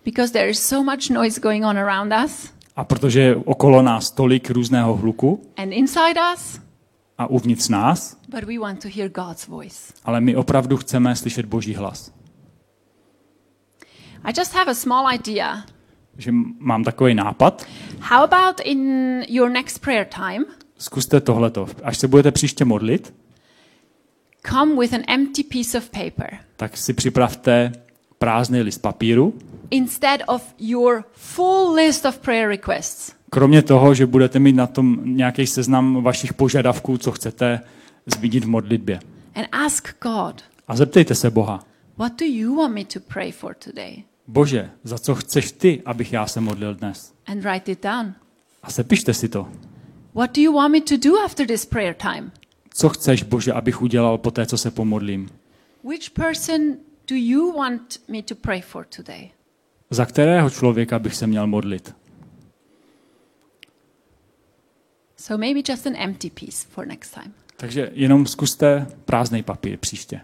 [0.07, 4.11] Because there is so much noise going on around us A protože je okolo nás
[4.11, 6.61] tolik různého hluku and inside us,
[7.19, 9.93] a uvnitř nás, but we want to hear God's voice.
[10.05, 12.13] ale my opravdu chceme slyšet boží hlas.
[14.25, 15.63] I just have a small idea.
[16.19, 17.67] že mám takový nápad.
[18.01, 20.45] How about in your next prayer time,
[20.79, 21.67] Zkuste tohleto.
[21.83, 23.15] Až se budete příště modlit,
[24.51, 27.73] come with an empty piece of paper tak si připravte
[28.19, 29.35] prázdný list papíru.
[29.71, 33.13] instead of your full list of prayer requests.
[33.31, 37.61] Kromě toho, že budete mít na tom nějaký seznam vašich požadavků, co chcete
[38.07, 39.01] zmínit v modlitbě.
[39.35, 41.65] And ask God, A zeptejte se Boha.
[41.99, 44.03] what do you want me to pray for today?
[44.29, 47.13] Bože, za co chceš ty, abych já se modlil dnes?
[47.27, 48.15] And write it down.
[48.63, 49.49] A sepište si to.
[50.15, 52.33] What do you want me to do after this prayer time?
[52.75, 55.29] Co chceš, Bože, abych udělal po té, co se pomodlím?
[55.85, 56.61] Which person
[57.09, 59.31] do you want me to pray for today?
[59.91, 61.95] Za kterého člověka bych se měl modlit?
[65.17, 67.35] So maybe just an empty piece for next time.
[67.57, 70.21] Takže jenom zkuste prázdný papír příště.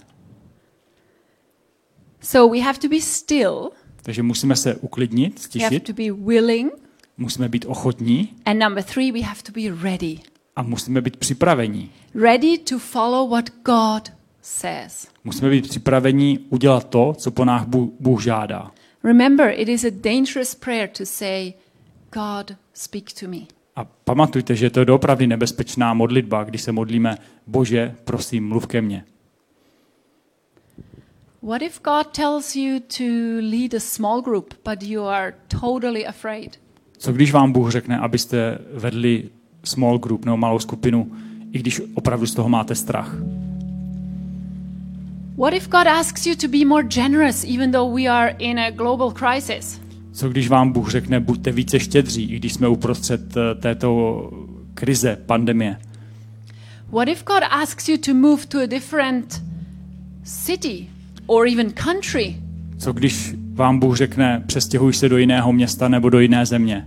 [2.21, 3.71] So we have to be still,
[4.03, 6.73] Takže musíme se uklidnit, we have stišit, to be willing,
[7.17, 10.19] musíme být ochotní and number three, we have to be ready.
[10.57, 11.91] a musíme být připravení.
[12.15, 15.09] Ready to follow what God says.
[15.25, 17.67] Musíme být připraveni udělat to, co po nás
[18.01, 18.71] Bůh, žádá.
[19.05, 21.53] Remember, it is a dangerous prayer to say,
[22.13, 23.39] God, speak to me.
[23.77, 28.81] A pamatujte, že to je doopravdy nebezpečná modlitba, když se modlíme, Bože, prosím, mluv ke
[28.81, 29.05] mně.
[31.43, 33.05] What if God tells you to
[33.41, 36.61] lead a small group, but you are totally afraid?
[36.99, 39.29] Co když vám Bůh řekne, abyste vedli
[39.65, 41.13] small group nebo malou skupinu,
[41.53, 43.17] i když opravdu z toho máte strach?
[45.37, 48.71] What if God asks you to be more generous, even though we are in a
[48.71, 49.81] global crisis?
[50.13, 54.31] Co když vám Bůh řekne, buďte více štědří, i když jsme uprostřed eh, této
[54.75, 55.77] krize, pandemie?
[56.91, 59.43] What if God asks you to move to a different
[60.25, 60.87] city
[61.27, 62.37] or even country?
[62.79, 66.87] Co když vám Bůh řekne, přestěhuj se do jiného města nebo do jiné země?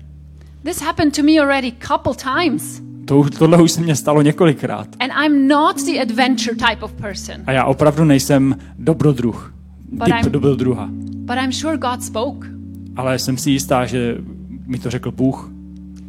[0.63, 2.81] This happened to me already couple times.
[3.05, 4.87] To, tohle už se mně stalo několikrát.
[4.99, 9.53] And I'm not the adventure type of person, A já opravdu nejsem dobrodruh.
[9.91, 10.89] But Typ I'm- dobrodruha.
[11.15, 12.47] but I'm sure God spoke
[12.95, 14.17] Ale jsem si jistá, že
[14.67, 15.51] mi to řekl Bůh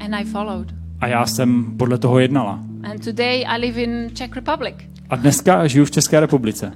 [0.01, 0.74] and I followed.
[1.01, 2.61] a já jsem podle toho jednala.
[2.90, 4.74] And today I live in Czech Republic.
[5.11, 6.72] A dneska žiju v České republice.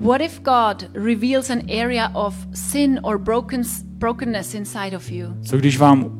[0.00, 3.62] What if God reveals an area of sin or broken,
[3.98, 5.26] brokenness inside of you?
[5.42, 6.10] Co když vám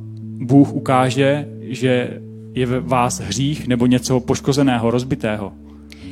[0.41, 2.20] Bůh ukáže, že
[2.53, 5.53] je ve vás hřích nebo něco poškozeného, rozbitého?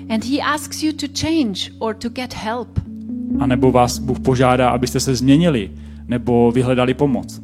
[0.08, 2.80] And He asks you to change or to get help?
[3.38, 5.70] A nebo vás Bůh požádá, abyste se změnili
[6.08, 7.40] nebo vyhledali pomoc?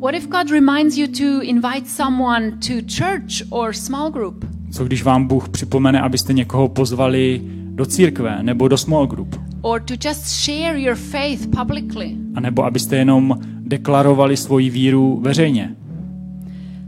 [0.00, 4.44] What if God reminds you to invite someone to church or small group?
[4.70, 9.47] Co když vám Bůh připomene, abyste někoho pozvali do církve nebo do small group?
[9.62, 12.16] Or to just share your faith publicly.
[12.34, 15.76] A nebo abyste jenom deklarovali svoji víru veřejně.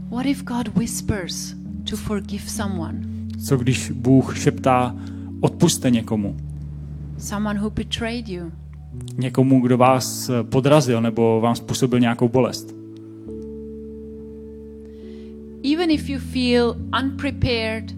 [0.09, 1.55] What if God whispers
[1.89, 2.99] to forgive someone?
[3.45, 4.95] Co když Bůh šeptá,
[5.41, 6.37] odpuste někomu?
[7.17, 8.51] Someone who betrayed you?
[9.17, 12.75] Někomu, kdo vás podrazil nebo vám způsobil nějakou bolest.
[15.73, 17.95] Even if you feel unprepared,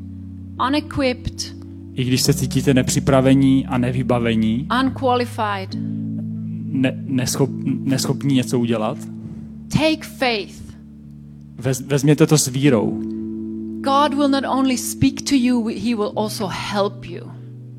[0.67, 1.52] unequipped,
[1.95, 5.69] I když se cítíte nepřipravení a nevybavení, unqualified,
[6.65, 8.97] ne, neschop, neschopní něco udělat,
[9.67, 10.75] take faith.
[11.57, 13.01] vez, vezměte to s vírou.
[13.81, 17.31] God will not only speak to you, he will also help you.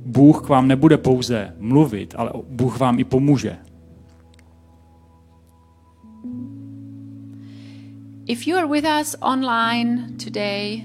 [0.07, 3.57] Bůh k vám nebude pouze mluvit, ale Bůh vám i pomůže.
[8.27, 10.85] If you are with us online today,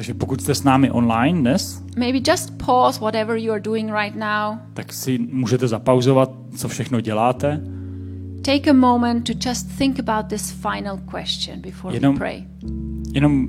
[0.00, 4.16] Takže pokud jste s námi online dnes, maybe just pause whatever you are doing right
[4.16, 4.58] now.
[4.74, 7.60] tak si můžete zapauzovat, co všechno děláte.
[8.42, 12.44] Take a moment to just think about this final question before we Jenom- pray.
[13.12, 13.46] Jenom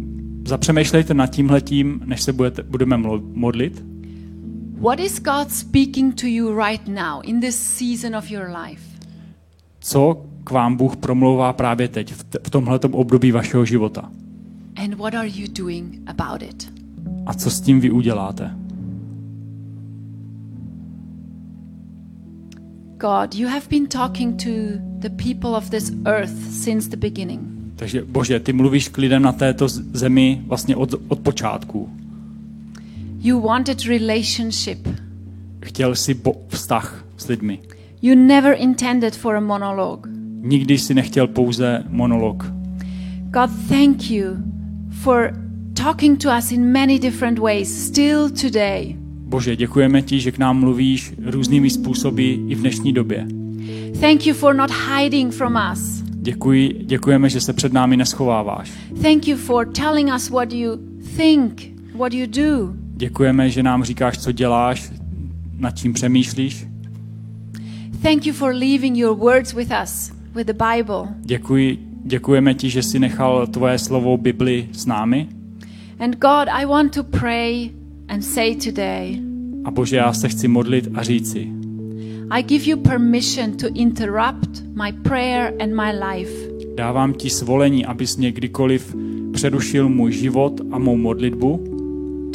[0.48, 2.98] zapřemýšlejte nad tímhletím, než se budete, budeme
[3.34, 3.86] modlit.
[4.80, 8.84] What is God speaking to you right now in this season of your life?
[9.80, 14.10] Co k vám Bůh promlouvá právě teď, v, t- v tomhletom období vašeho života.
[14.76, 16.72] And what are you doing about it?
[17.26, 18.52] A co s tím vy uděláte?
[22.98, 24.50] God, you have been talking to
[25.00, 27.42] the people of this earth since the beginning.
[27.76, 31.90] Takže Bože, ty mluvíš k lidem na této zemi vlastně od, od počátku.
[33.20, 34.88] You wanted relationship.
[35.66, 37.60] Chtěl si bo- vztah s lidmi.
[38.02, 40.10] You never intended for a monologue.
[40.42, 42.52] Nikdy si nechtěl pouze monolog.
[43.30, 44.51] God, thank you
[44.92, 45.34] for
[45.74, 48.96] talking to us in many different ways still today.
[49.00, 53.28] Bože, děkujeme ti, že k nám mluvíš různými způsoby i v dnešní době.
[54.00, 56.04] Thank you for not hiding from us.
[56.24, 58.72] Děkuji, děkujeme, že se před námi neschováváš.
[59.02, 60.78] Thank you for telling us what you
[61.18, 61.62] think,
[61.98, 62.74] what you do.
[62.96, 64.92] Děkujeme, že nám říkáš, co děláš,
[65.58, 66.68] nad čím přemýšlíš.
[68.02, 71.08] Thank you for leaving your words with us, with the Bible.
[71.22, 75.28] Děkuji, děkujeme ti, že jsi nechal tvoje slovo Bibli s námi.
[76.00, 77.70] And God, I want to pray
[78.08, 79.20] and say today,
[79.66, 81.48] A Bože, já se chci modlit a říci,
[82.30, 86.32] I give you permission to interrupt my prayer and my life.
[86.76, 88.96] dávám ti svolení, abys mě kdykoliv
[89.34, 91.64] přerušil můj život a mou modlitbu,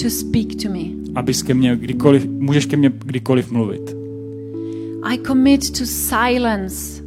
[0.03, 0.85] to speak to me.
[1.15, 3.97] abys ke mně kdykoliv, můžeš ke mně kdykoliv mluvit.
[5.03, 7.03] I commit to silence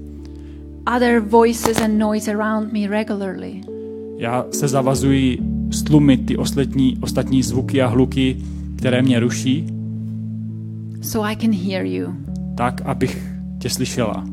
[0.96, 3.62] other voices and noise around me regularly.
[4.18, 5.38] Já se zavazuji
[5.72, 8.38] stlumit ty ostatní, ostatní zvuky a hluky,
[8.76, 9.68] které mě ruší,
[11.02, 12.14] so I can hear you.
[12.56, 13.24] tak, abych
[13.60, 14.26] tě slyšela.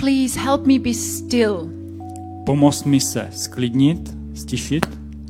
[0.00, 1.70] Please help me be still,
[2.46, 4.86] Pomoz mi se sklidnit, stišit,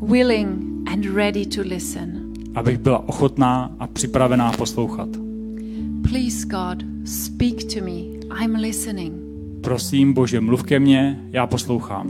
[0.09, 0.49] willing,
[0.93, 2.33] and ready to listen.
[2.55, 5.09] abych byla ochotná a připravená poslouchat.
[6.03, 8.01] Please, God, speak to me.
[8.45, 9.24] I'm listening.
[9.65, 12.07] Prosím, Bože, mluv ke mně, já poslouchám.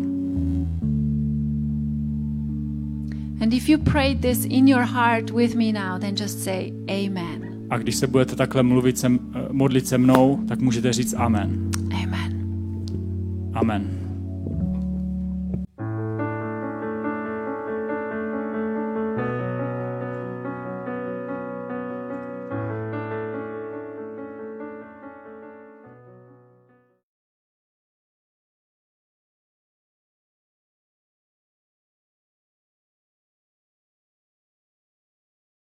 [3.41, 7.67] And if you prayed this in your heart with me now, then just say Amen.
[7.71, 9.13] A když se budete takhle mluvit se,
[9.51, 11.71] modlit se mnou, tak můžete říct amen.
[12.03, 12.47] Amen.
[13.55, 14.04] Amen.